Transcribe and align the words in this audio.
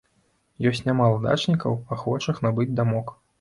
Ёсць 0.69 0.81
нямала 0.87 1.19
дачнікаў, 1.25 1.77
ахвочых 1.97 2.41
набыць 2.47 2.67
дамок. 2.81 3.15